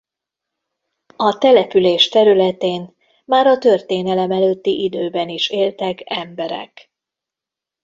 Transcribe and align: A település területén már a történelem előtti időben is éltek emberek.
A 1.15 1.37
település 1.37 2.09
területén 2.09 2.95
már 3.25 3.45
a 3.47 3.57
történelem 3.57 4.31
előtti 4.31 4.83
időben 4.83 5.29
is 5.29 5.49
éltek 5.49 6.01
emberek. 6.05 6.91